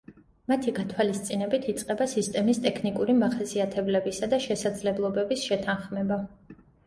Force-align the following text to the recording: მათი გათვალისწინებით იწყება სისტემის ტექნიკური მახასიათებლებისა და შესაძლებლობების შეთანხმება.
მათი 0.51 0.71
გათვალისწინებით 0.77 1.67
იწყება 1.73 2.07
სისტემის 2.13 2.61
ტექნიკური 2.63 3.15
მახასიათებლებისა 3.19 4.31
და 4.33 4.41
შესაძლებლობების 4.49 5.45
შეთანხმება. 5.53 6.19